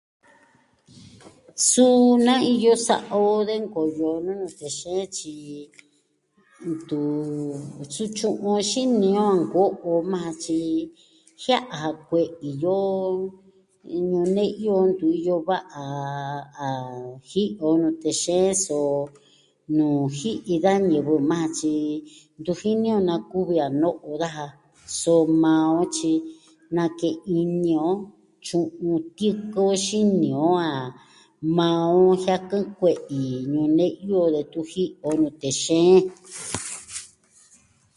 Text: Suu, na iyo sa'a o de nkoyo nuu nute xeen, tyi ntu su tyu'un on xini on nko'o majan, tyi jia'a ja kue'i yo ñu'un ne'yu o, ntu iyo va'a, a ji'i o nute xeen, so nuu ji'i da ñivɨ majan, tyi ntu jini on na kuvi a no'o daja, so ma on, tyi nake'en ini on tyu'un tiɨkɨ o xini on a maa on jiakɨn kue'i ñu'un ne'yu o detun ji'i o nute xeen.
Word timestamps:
Suu, 1.69 2.01
na 2.25 2.33
iyo 2.53 2.73
sa'a 2.87 3.15
o 3.33 3.39
de 3.47 3.55
nkoyo 3.63 4.09
nuu 4.25 4.39
nute 4.41 4.67
xeen, 4.77 5.05
tyi 5.17 5.35
ntu 6.73 6.99
su 7.93 8.03
tyu'un 8.17 8.39
on 8.53 8.61
xini 8.69 9.09
on 9.27 9.33
nko'o 9.43 9.91
majan, 10.11 10.35
tyi 10.43 10.59
jia'a 11.41 11.75
ja 11.83 11.91
kue'i 12.07 12.49
yo 12.63 12.79
ñu'un 14.07 14.27
ne'yu 14.35 14.71
o, 14.79 14.81
ntu 14.91 15.05
iyo 15.19 15.35
va'a, 15.47 15.83
a 16.65 16.67
ji'i 17.29 17.47
o 17.67 17.67
nute 17.81 18.09
xeen, 18.21 18.51
so 18.65 18.79
nuu 19.75 20.01
ji'i 20.17 20.55
da 20.65 20.71
ñivɨ 20.89 21.15
majan, 21.31 21.53
tyi 21.57 21.73
ntu 22.39 22.51
jini 22.61 22.89
on 22.97 23.03
na 23.09 23.15
kuvi 23.31 23.55
a 23.65 23.67
no'o 23.81 24.09
daja, 24.21 24.45
so 24.99 25.13
ma 25.41 25.53
on, 25.79 25.85
tyi 25.95 26.13
nake'en 26.75 27.15
ini 27.39 27.73
on 27.89 27.97
tyu'un 28.45 28.97
tiɨkɨ 29.17 29.59
o 29.71 29.73
xini 29.85 30.29
on 30.49 30.57
a 30.71 30.73
maa 31.57 31.83
on 32.03 32.11
jiakɨn 32.23 32.63
kue'i 32.77 33.19
ñu'un 33.51 33.71
ne'yu 33.77 34.13
o 34.25 34.27
detun 34.35 34.65
ji'i 34.71 34.85
o 35.07 35.09
nute 35.19 35.49
xeen. 35.63 36.01